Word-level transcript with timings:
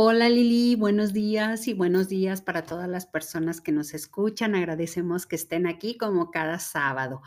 Hola 0.00 0.28
Lili, 0.28 0.76
buenos 0.76 1.12
días 1.12 1.66
y 1.66 1.74
buenos 1.74 2.08
días 2.08 2.40
para 2.40 2.62
todas 2.62 2.88
las 2.88 3.04
personas 3.04 3.60
que 3.60 3.72
nos 3.72 3.94
escuchan. 3.94 4.54
Agradecemos 4.54 5.26
que 5.26 5.34
estén 5.34 5.66
aquí 5.66 5.96
como 5.96 6.30
cada 6.30 6.60
sábado. 6.60 7.20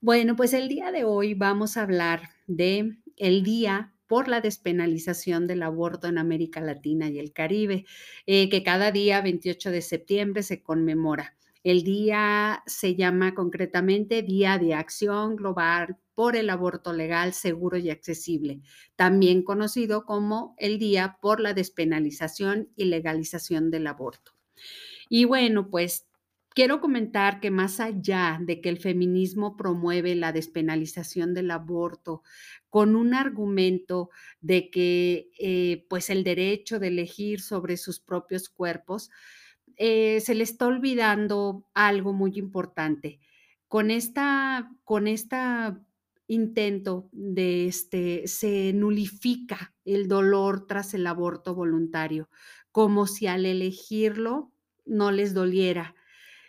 Bueno, 0.00 0.36
pues 0.36 0.52
el 0.52 0.68
día 0.68 0.92
de 0.92 1.02
hoy 1.02 1.34
vamos 1.34 1.76
a 1.76 1.82
hablar 1.82 2.28
de 2.46 2.96
el 3.16 3.42
día 3.42 3.92
por 4.06 4.28
la 4.28 4.40
despenalización 4.40 5.48
del 5.48 5.64
aborto 5.64 6.06
en 6.06 6.16
América 6.16 6.60
Latina 6.60 7.10
y 7.10 7.18
el 7.18 7.32
Caribe, 7.32 7.86
eh, 8.26 8.48
que 8.48 8.62
cada 8.62 8.92
día 8.92 9.20
28 9.20 9.72
de 9.72 9.82
septiembre 9.82 10.44
se 10.44 10.62
conmemora. 10.62 11.34
El 11.62 11.84
día 11.84 12.62
se 12.66 12.96
llama 12.96 13.34
concretamente 13.34 14.22
Día 14.22 14.58
de 14.58 14.74
Acción 14.74 15.36
Global 15.36 15.96
por 16.14 16.36
el 16.36 16.50
Aborto 16.50 16.92
Legal, 16.92 17.32
Seguro 17.32 17.76
y 17.78 17.90
Accesible, 17.90 18.60
también 18.96 19.42
conocido 19.42 20.04
como 20.04 20.54
el 20.58 20.78
Día 20.78 21.18
por 21.20 21.40
la 21.40 21.54
Despenalización 21.54 22.68
y 22.76 22.86
Legalización 22.86 23.70
del 23.70 23.86
Aborto. 23.86 24.32
Y 25.08 25.24
bueno, 25.24 25.70
pues 25.70 26.08
quiero 26.54 26.80
comentar 26.80 27.40
que 27.40 27.50
más 27.50 27.80
allá 27.80 28.38
de 28.42 28.60
que 28.60 28.68
el 28.68 28.78
feminismo 28.78 29.56
promueve 29.56 30.14
la 30.14 30.32
despenalización 30.32 31.34
del 31.34 31.50
aborto 31.50 32.22
con 32.68 32.96
un 32.96 33.14
argumento 33.14 34.10
de 34.40 34.70
que 34.70 35.30
eh, 35.38 35.86
pues 35.88 36.10
el 36.10 36.24
derecho 36.24 36.78
de 36.78 36.88
elegir 36.88 37.40
sobre 37.40 37.76
sus 37.76 38.00
propios 38.00 38.48
cuerpos, 38.48 39.10
eh, 39.76 40.20
se 40.20 40.34
le 40.34 40.44
está 40.44 40.66
olvidando 40.66 41.66
algo 41.74 42.12
muy 42.12 42.32
importante. 42.38 43.20
Con 43.68 43.90
esta, 43.90 44.70
con 44.84 45.06
esta 45.06 45.80
intento 46.26 47.08
de 47.12 47.66
este, 47.66 48.26
se 48.26 48.72
nulifica 48.72 49.74
el 49.84 50.08
dolor 50.08 50.66
tras 50.66 50.94
el 50.94 51.06
aborto 51.06 51.54
voluntario, 51.54 52.28
como 52.70 53.06
si 53.06 53.26
al 53.26 53.44
elegirlo 53.44 54.52
no 54.86 55.12
les 55.12 55.34
doliera, 55.34 55.94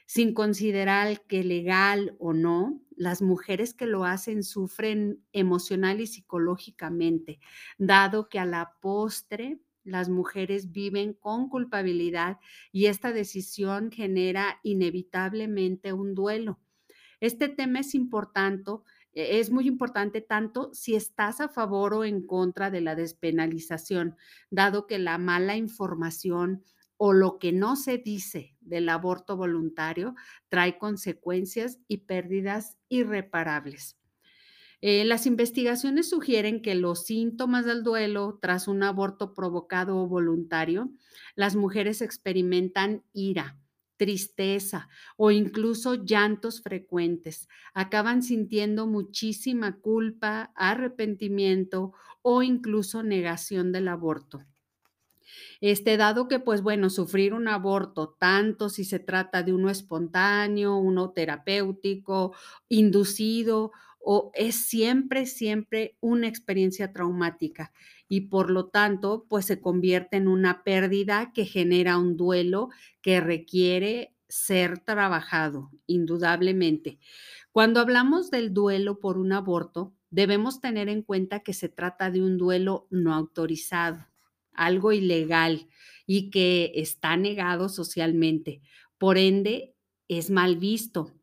sin 0.05 0.33
considerar 0.33 1.25
que 1.27 1.43
legal 1.43 2.15
o 2.19 2.33
no, 2.33 2.81
las 2.95 3.21
mujeres 3.21 3.73
que 3.73 3.87
lo 3.87 4.05
hacen 4.05 4.43
sufren 4.43 5.23
emocional 5.33 5.99
y 6.01 6.07
psicológicamente, 6.07 7.39
dado 7.77 8.29
que 8.29 8.39
a 8.39 8.45
la 8.45 8.73
postre 8.79 9.59
las 9.83 10.09
mujeres 10.09 10.71
viven 10.71 11.13
con 11.13 11.49
culpabilidad 11.49 12.39
y 12.71 12.85
esta 12.85 13.11
decisión 13.11 13.91
genera 13.91 14.59
inevitablemente 14.63 15.93
un 15.93 16.15
duelo. 16.15 16.59
Este 17.19 17.47
tema 17.47 17.79
es 17.79 17.95
importante, 17.95 18.71
es 19.13 19.51
muy 19.51 19.67
importante 19.67 20.21
tanto 20.21 20.73
si 20.73 20.95
estás 20.95 21.39
a 21.39 21.47
favor 21.47 21.93
o 21.93 22.03
en 22.03 22.25
contra 22.25 22.69
de 22.69 22.81
la 22.81 22.95
despenalización, 22.95 24.17
dado 24.49 24.87
que 24.87 24.99
la 24.99 25.17
mala 25.17 25.55
información 25.55 26.63
o 26.97 27.13
lo 27.13 27.39
que 27.39 27.51
no 27.51 27.75
se 27.75 27.97
dice 27.97 28.55
del 28.61 28.89
aborto 28.89 29.35
voluntario 29.35 30.15
trae 30.49 30.77
consecuencias 30.77 31.79
y 31.87 31.97
pérdidas 31.97 32.77
irreparables. 32.89 33.97
Eh, 34.85 35.05
las 35.05 35.25
investigaciones 35.25 36.09
sugieren 36.09 36.61
que 36.61 36.75
los 36.75 37.05
síntomas 37.05 37.63
del 37.65 37.83
duelo 37.83 38.37
tras 38.41 38.67
un 38.67 38.83
aborto 38.83 39.33
provocado 39.33 39.97
o 39.97 40.09
voluntario, 40.09 40.91
las 41.35 41.55
mujeres 41.55 42.01
experimentan 42.01 43.01
ira, 43.13 43.57
tristeza 43.95 44.89
o 45.15 45.31
incluso 45.31 46.03
llantos 46.03 46.61
frecuentes. 46.61 47.47
Acaban 47.73 48.23
sintiendo 48.23 48.85
muchísima 48.85 49.79
culpa, 49.79 50.51
arrepentimiento 50.53 51.93
o 52.21 52.43
incluso 52.43 53.03
negación 53.03 53.71
del 53.71 53.87
aborto. 53.87 54.43
Este, 55.61 55.95
dado 55.95 56.27
que, 56.27 56.39
pues 56.39 56.61
bueno, 56.61 56.89
sufrir 56.89 57.33
un 57.33 57.47
aborto, 57.47 58.17
tanto 58.19 58.67
si 58.67 58.83
se 58.83 58.99
trata 58.99 59.43
de 59.43 59.53
uno 59.53 59.69
espontáneo, 59.69 60.75
uno 60.75 61.11
terapéutico, 61.11 62.35
inducido 62.67 63.71
o 64.03 64.31
es 64.35 64.55
siempre, 64.55 65.25
siempre 65.25 65.97
una 66.01 66.27
experiencia 66.27 66.91
traumática 66.91 67.71
y 68.09 68.21
por 68.21 68.51
lo 68.51 68.67
tanto, 68.67 69.25
pues 69.29 69.45
se 69.45 69.61
convierte 69.61 70.17
en 70.17 70.27
una 70.27 70.63
pérdida 70.63 71.31
que 71.33 71.45
genera 71.45 71.97
un 71.97 72.17
duelo 72.17 72.69
que 73.01 73.21
requiere 73.21 74.13
ser 74.27 74.79
trabajado, 74.79 75.71
indudablemente. 75.87 76.99
Cuando 77.51 77.79
hablamos 77.79 78.29
del 78.29 78.53
duelo 78.53 78.99
por 78.99 79.17
un 79.17 79.31
aborto, 79.31 79.95
debemos 80.09 80.59
tener 80.59 80.89
en 80.89 81.01
cuenta 81.01 81.39
que 81.39 81.53
se 81.53 81.69
trata 81.69 82.11
de 82.11 82.21
un 82.21 82.37
duelo 82.37 82.87
no 82.91 83.13
autorizado, 83.13 84.05
algo 84.51 84.91
ilegal 84.91 85.67
y 86.05 86.29
que 86.29 86.71
está 86.75 87.15
negado 87.15 87.69
socialmente. 87.69 88.61
Por 88.97 89.17
ende, 89.17 89.75
es 90.07 90.29
mal 90.29 90.57
visto. 90.57 91.13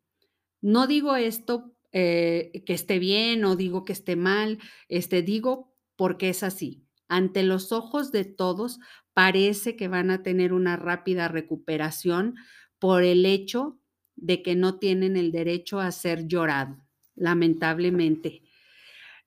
No 0.60 0.86
digo 0.86 1.14
esto 1.16 1.72
eh, 1.92 2.62
que 2.66 2.74
esté 2.74 2.98
bien 2.98 3.44
o 3.44 3.56
digo 3.56 3.84
que 3.84 3.92
esté 3.92 4.16
mal, 4.16 4.58
este, 4.88 5.22
digo 5.22 5.74
porque 5.96 6.30
es 6.30 6.42
así. 6.42 6.86
Ante 7.08 7.42
los 7.42 7.72
ojos 7.72 8.12
de 8.12 8.24
todos, 8.24 8.78
parece 9.14 9.76
que 9.76 9.88
van 9.88 10.10
a 10.10 10.22
tener 10.22 10.52
una 10.52 10.76
rápida 10.76 11.28
recuperación 11.28 12.36
por 12.78 13.02
el 13.02 13.26
hecho 13.26 13.78
de 14.16 14.42
que 14.42 14.54
no 14.54 14.78
tienen 14.78 15.16
el 15.16 15.32
derecho 15.32 15.80
a 15.80 15.90
ser 15.92 16.26
llorado, 16.26 16.78
lamentablemente. 17.14 18.42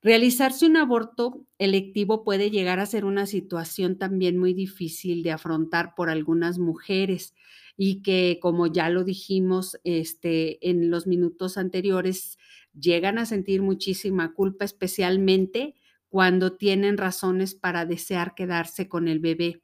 Realizarse 0.04 0.66
un 0.66 0.76
aborto 0.78 1.46
electivo 1.58 2.24
puede 2.26 2.52
llegar 2.52 2.80
a 2.80 2.86
ser 2.86 3.06
una 3.06 3.26
situación 3.26 3.98
también 3.98 4.38
muy 4.38 4.54
difícil 4.54 5.24
de 5.24 5.32
afrontar 5.32 5.96
por 5.96 6.10
algunas 6.10 6.60
mujeres 6.60 7.34
y 7.78 8.02
que, 8.04 8.38
como 8.42 8.68
ya 8.68 8.90
lo 8.90 9.04
dijimos 9.06 9.78
este, 9.86 10.70
en 10.70 10.92
los 10.92 11.08
minutos 11.08 11.58
anteriores, 11.58 12.38
llegan 12.78 13.18
a 13.18 13.26
sentir 13.26 13.62
muchísima 13.62 14.34
culpa, 14.34 14.66
especialmente 14.66 15.74
cuando 16.10 16.58
tienen 16.58 16.98
razones 16.98 17.56
para 17.56 17.86
desear 17.86 18.36
quedarse 18.36 18.88
con 18.90 19.08
el 19.08 19.20
bebé. 19.20 19.62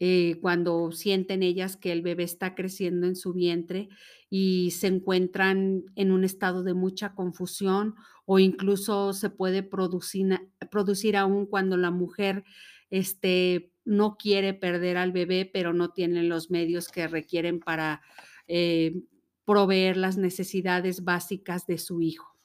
Eh, 0.00 0.38
cuando 0.40 0.92
sienten 0.92 1.42
ellas 1.42 1.76
que 1.76 1.90
el 1.90 2.02
bebé 2.02 2.22
está 2.22 2.54
creciendo 2.54 3.06
en 3.06 3.16
su 3.16 3.32
vientre 3.32 3.88
y 4.30 4.70
se 4.70 4.86
encuentran 4.86 5.84
en 5.96 6.12
un 6.12 6.22
estado 6.22 6.62
de 6.62 6.74
mucha 6.74 7.14
confusión 7.14 7.96
o 8.24 8.38
incluso 8.38 9.12
se 9.12 9.30
puede 9.30 9.62
producir, 9.62 10.50
producir 10.70 11.16
aún 11.16 11.46
cuando 11.46 11.76
la 11.76 11.90
mujer 11.90 12.44
este, 12.90 13.72
no 13.84 14.16
quiere 14.16 14.54
perder 14.54 14.98
al 14.98 15.12
bebé, 15.12 15.50
pero 15.52 15.72
no 15.72 15.90
tiene 15.90 16.22
los 16.22 16.50
medios 16.50 16.88
que 16.88 17.08
requieren 17.08 17.58
para 17.58 18.02
eh, 18.46 19.02
proveer 19.44 19.96
las 19.96 20.18
necesidades 20.18 21.04
básicas 21.04 21.66
de 21.66 21.78
su 21.78 22.02
hijo. 22.02 22.38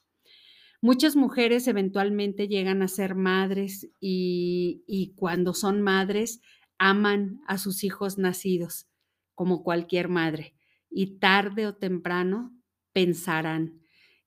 Muchas 0.80 1.16
mujeres 1.16 1.66
eventualmente 1.66 2.48
llegan 2.48 2.82
a 2.82 2.88
ser 2.88 3.14
madres 3.14 3.88
y, 4.00 5.12
cuando 5.16 5.54
son 5.54 5.80
madres 5.80 6.40
aman 6.84 7.40
a 7.46 7.58
sus 7.58 7.84
hijos 7.84 8.18
nacidos, 8.18 8.88
como 9.34 9.62
cualquier 9.62 10.08
madre, 10.08 10.54
y 10.90 11.18
tarde 11.18 11.66
o 11.66 11.74
temprano 11.76 12.52
pensarán, 12.92 13.80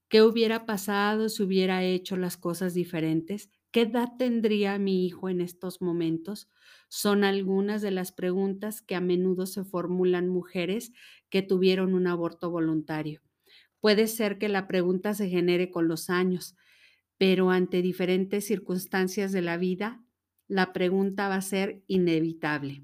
¿qué 0.08 0.22
hubiera 0.22 0.66
pasado 0.66 1.28
si 1.28 1.42
hubiera 1.42 1.82
hecho 1.84 2.16
las 2.16 2.36
cosas 2.36 2.74
diferentes? 2.74 3.50
¿Qué 3.70 3.82
edad 3.82 4.08
tendría 4.18 4.78
mi 4.78 5.06
hijo 5.06 5.28
en 5.28 5.40
estos 5.40 5.80
momentos? 5.82 6.48
Son 6.88 7.22
algunas 7.24 7.82
de 7.82 7.90
las 7.90 8.12
preguntas 8.12 8.82
que 8.82 8.94
a 8.96 9.00
menudo 9.00 9.46
se 9.46 9.64
formulan 9.64 10.28
mujeres 10.28 10.92
que 11.30 11.42
tuvieron 11.42 11.94
un 11.94 12.06
aborto 12.06 12.50
voluntario. 12.50 13.22
Puede 13.80 14.06
ser 14.08 14.38
que 14.38 14.48
la 14.48 14.66
pregunta 14.68 15.14
se 15.14 15.28
genere 15.28 15.70
con 15.70 15.88
los 15.88 16.10
años, 16.10 16.56
pero 17.18 17.50
ante 17.50 17.82
diferentes 17.82 18.46
circunstancias 18.46 19.32
de 19.32 19.42
la 19.42 19.56
vida, 19.56 20.04
la 20.48 20.72
pregunta 20.72 21.28
va 21.28 21.36
a 21.36 21.42
ser 21.42 21.82
inevitable. 21.86 22.82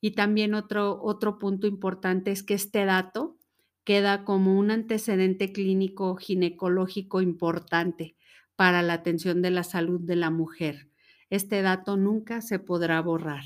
Y 0.00 0.10
también 0.12 0.54
otro, 0.54 1.00
otro 1.02 1.38
punto 1.38 1.66
importante 1.66 2.30
es 2.30 2.42
que 2.42 2.54
este 2.54 2.84
dato 2.84 3.38
queda 3.84 4.24
como 4.24 4.58
un 4.58 4.70
antecedente 4.70 5.52
clínico 5.52 6.16
ginecológico 6.16 7.22
importante 7.22 8.16
para 8.56 8.82
la 8.82 8.94
atención 8.94 9.42
de 9.42 9.50
la 9.50 9.62
salud 9.62 10.00
de 10.00 10.16
la 10.16 10.30
mujer. 10.30 10.88
Este 11.30 11.62
dato 11.62 11.96
nunca 11.96 12.40
se 12.40 12.58
podrá 12.58 13.00
borrar. 13.00 13.44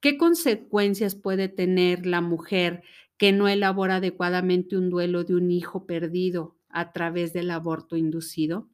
¿Qué 0.00 0.16
consecuencias 0.16 1.14
puede 1.14 1.48
tener 1.48 2.06
la 2.06 2.20
mujer 2.20 2.82
que 3.16 3.32
no 3.32 3.48
elabora 3.48 3.96
adecuadamente 3.96 4.76
un 4.76 4.88
duelo 4.88 5.24
de 5.24 5.34
un 5.34 5.50
hijo 5.50 5.86
perdido 5.86 6.56
a 6.68 6.92
través 6.92 7.32
del 7.32 7.50
aborto 7.50 7.96
inducido? 7.96 8.68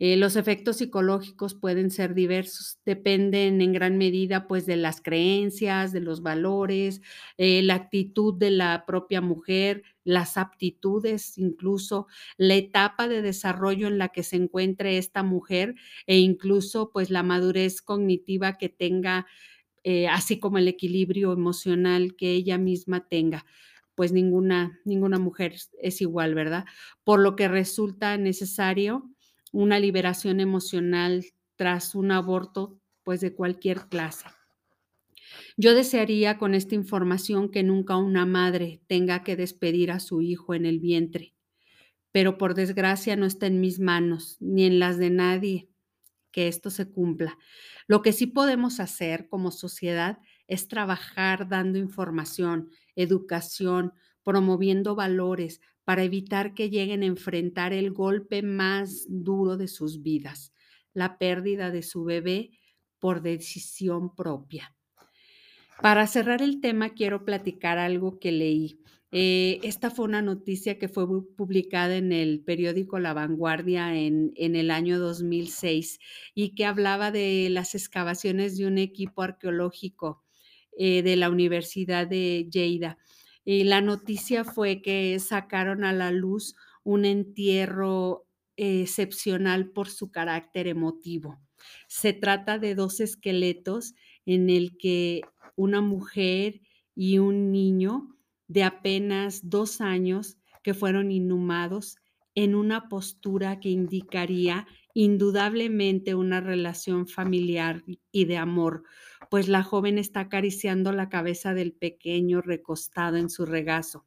Eh, 0.00 0.16
los 0.16 0.34
efectos 0.36 0.78
psicológicos 0.78 1.54
pueden 1.54 1.90
ser 1.90 2.14
diversos, 2.14 2.78
dependen 2.84 3.60
en 3.60 3.72
gran 3.72 3.96
medida 3.96 4.48
pues 4.48 4.66
de 4.66 4.76
las 4.76 5.00
creencias, 5.00 5.92
de 5.92 6.00
los 6.00 6.20
valores, 6.22 7.00
eh, 7.38 7.62
la 7.62 7.74
actitud 7.76 8.34
de 8.34 8.50
la 8.50 8.84
propia 8.86 9.20
mujer, 9.20 9.82
las 10.02 10.36
aptitudes, 10.36 11.38
incluso 11.38 12.08
la 12.36 12.56
etapa 12.56 13.06
de 13.06 13.22
desarrollo 13.22 13.86
en 13.86 13.98
la 13.98 14.08
que 14.08 14.24
se 14.24 14.36
encuentre 14.36 14.98
esta 14.98 15.22
mujer 15.22 15.76
e 16.06 16.18
incluso 16.18 16.90
pues 16.90 17.10
la 17.10 17.22
madurez 17.22 17.80
cognitiva 17.80 18.58
que 18.58 18.68
tenga, 18.68 19.26
eh, 19.84 20.08
así 20.08 20.38
como 20.40 20.58
el 20.58 20.68
equilibrio 20.68 21.32
emocional 21.32 22.16
que 22.16 22.32
ella 22.32 22.58
misma 22.58 23.06
tenga 23.08 23.46
pues 23.94 24.12
ninguna, 24.12 24.80
ninguna 24.84 25.18
mujer 25.20 25.54
es 25.80 26.00
igual, 26.00 26.34
¿verdad? 26.34 26.64
Por 27.04 27.20
lo 27.20 27.36
que 27.36 27.46
resulta 27.48 28.16
necesario 28.18 29.13
una 29.54 29.78
liberación 29.78 30.40
emocional 30.40 31.24
tras 31.54 31.94
un 31.94 32.10
aborto, 32.10 32.80
pues 33.04 33.20
de 33.20 33.34
cualquier 33.34 33.88
clase. 33.88 34.26
Yo 35.56 35.74
desearía 35.74 36.38
con 36.38 36.54
esta 36.54 36.74
información 36.74 37.50
que 37.50 37.62
nunca 37.62 37.96
una 37.96 38.26
madre 38.26 38.82
tenga 38.88 39.22
que 39.22 39.36
despedir 39.36 39.92
a 39.92 40.00
su 40.00 40.22
hijo 40.22 40.54
en 40.54 40.66
el 40.66 40.80
vientre, 40.80 41.34
pero 42.10 42.36
por 42.36 42.54
desgracia 42.54 43.14
no 43.14 43.26
está 43.26 43.46
en 43.46 43.60
mis 43.60 43.78
manos 43.78 44.36
ni 44.40 44.64
en 44.64 44.80
las 44.80 44.98
de 44.98 45.10
nadie 45.10 45.68
que 46.32 46.48
esto 46.48 46.70
se 46.70 46.90
cumpla. 46.90 47.38
Lo 47.86 48.02
que 48.02 48.12
sí 48.12 48.26
podemos 48.26 48.80
hacer 48.80 49.28
como 49.28 49.52
sociedad 49.52 50.18
es 50.48 50.66
trabajar 50.66 51.48
dando 51.48 51.78
información, 51.78 52.70
educación, 52.96 53.92
promoviendo 54.24 54.96
valores 54.96 55.60
para 55.84 56.02
evitar 56.04 56.54
que 56.54 56.70
lleguen 56.70 57.02
a 57.02 57.06
enfrentar 57.06 57.72
el 57.72 57.90
golpe 57.92 58.42
más 58.42 59.06
duro 59.08 59.56
de 59.56 59.68
sus 59.68 60.02
vidas, 60.02 60.52
la 60.92 61.18
pérdida 61.18 61.70
de 61.70 61.82
su 61.82 62.04
bebé 62.04 62.50
por 62.98 63.22
decisión 63.22 64.14
propia. 64.14 64.74
Para 65.82 66.06
cerrar 66.06 66.40
el 66.40 66.60
tema, 66.60 66.90
quiero 66.90 67.24
platicar 67.24 67.78
algo 67.78 68.18
que 68.18 68.32
leí. 68.32 68.78
Eh, 69.10 69.60
esta 69.62 69.90
fue 69.90 70.06
una 70.06 70.22
noticia 70.22 70.78
que 70.78 70.88
fue 70.88 71.06
publicada 71.36 71.96
en 71.96 72.12
el 72.12 72.40
periódico 72.40 72.98
La 72.98 73.12
Vanguardia 73.12 73.94
en, 73.96 74.32
en, 74.34 74.56
el 74.56 74.72
año 74.72 74.98
2006 74.98 76.00
y 76.34 76.54
que 76.56 76.64
hablaba 76.64 77.12
de 77.12 77.48
las 77.50 77.76
excavaciones 77.76 78.56
de 78.56 78.66
un 78.66 78.78
equipo 78.78 79.22
arqueológico 79.22 80.24
eh, 80.76 81.02
de 81.02 81.14
la 81.14 81.30
Universidad 81.30 82.08
de 82.08 82.48
Lleida. 82.50 82.98
Y 83.44 83.64
la 83.64 83.80
noticia 83.80 84.44
fue 84.44 84.82
que 84.82 85.18
sacaron 85.18 85.84
a 85.84 85.92
la 85.92 86.10
luz 86.10 86.54
un 86.82 87.04
entierro 87.04 88.26
excepcional 88.56 89.70
por 89.70 89.88
su 89.88 90.10
carácter 90.10 90.66
emotivo. 90.66 91.40
Se 91.88 92.12
trata 92.12 92.58
de 92.58 92.74
dos 92.74 93.00
esqueletos 93.00 93.94
en 94.26 94.50
el 94.50 94.76
que 94.76 95.22
una 95.56 95.80
mujer 95.80 96.60
y 96.94 97.18
un 97.18 97.52
niño 97.52 98.16
de 98.48 98.62
apenas 98.62 99.48
dos 99.48 99.80
años 99.80 100.36
que 100.62 100.74
fueron 100.74 101.10
inhumados 101.10 101.96
en 102.34 102.54
una 102.54 102.88
postura 102.88 103.60
que 103.60 103.70
indicaría 103.70 104.66
indudablemente 104.92 106.14
una 106.14 106.40
relación 106.40 107.06
familiar 107.06 107.82
y 108.12 108.24
de 108.24 108.36
amor, 108.36 108.84
pues 109.34 109.48
la 109.48 109.64
joven 109.64 109.98
está 109.98 110.20
acariciando 110.20 110.92
la 110.92 111.08
cabeza 111.08 111.54
del 111.54 111.72
pequeño 111.72 112.40
recostado 112.40 113.16
en 113.16 113.28
su 113.28 113.44
regazo. 113.44 114.06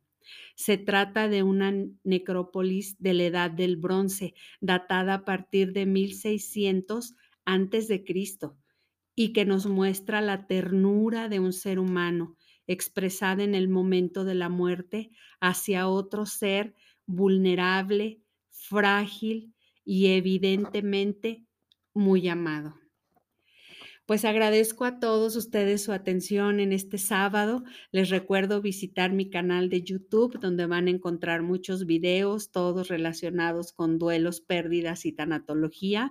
Se 0.56 0.78
trata 0.78 1.28
de 1.28 1.44
una 1.44 1.74
necrópolis 2.06 2.96
de 3.00 3.14
la 3.14 3.24
edad 3.24 3.52
del 3.52 3.76
bronce, 3.76 4.36
datada 4.62 5.16
a 5.16 5.26
partir 5.26 5.74
de 5.74 5.86
1600 5.86 7.14
antes 7.44 7.90
de 7.90 8.06
Cristo, 8.06 8.58
y 9.16 9.34
que 9.34 9.44
nos 9.44 9.66
muestra 9.66 10.22
la 10.22 10.48
ternura 10.48 11.28
de 11.28 11.42
un 11.42 11.52
ser 11.52 11.78
humano 11.78 12.38
expresada 12.66 13.44
en 13.44 13.54
el 13.54 13.68
momento 13.68 14.24
de 14.24 14.36
la 14.36 14.48
muerte 14.48 15.12
hacia 15.42 15.90
otro 15.90 16.26
ser 16.26 16.74
vulnerable, 17.06 18.22
frágil 18.50 19.54
y 19.84 20.08
evidentemente 20.08 21.46
muy 21.94 22.30
amado. 22.30 22.87
Pues 24.08 24.24
agradezco 24.24 24.86
a 24.86 25.02
todos 25.02 25.36
ustedes 25.36 25.84
su 25.84 25.92
atención 25.92 26.62
en 26.62 26.72
este 26.72 26.98
sábado. 26.98 27.66
Les 27.92 28.10
recuerdo 28.10 28.62
visitar 28.62 29.12
mi 29.12 29.30
canal 29.30 29.68
de 29.70 29.84
YouTube 29.84 30.40
donde 30.40 30.66
van 30.66 30.88
a 30.88 30.92
encontrar 30.92 31.42
muchos 31.44 31.86
videos, 31.86 32.50
todos 32.54 32.88
relacionados 32.88 33.74
con 33.74 34.00
duelos, 34.00 34.40
pérdidas 34.40 35.06
y 35.06 35.12
tanatología. 35.12 36.10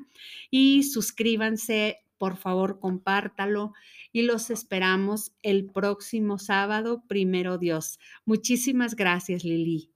Y 0.50 0.82
suscríbanse, 0.82 2.00
por 2.18 2.36
favor, 2.36 2.80
compártalo 2.80 3.72
y 4.12 4.22
los 4.22 4.50
esperamos 4.50 5.32
el 5.42 5.64
próximo 5.64 6.38
sábado, 6.38 7.02
primero 7.08 7.56
Dios. 7.56 7.98
Muchísimas 8.26 8.94
gracias, 8.94 9.42
Lili. 9.42 9.95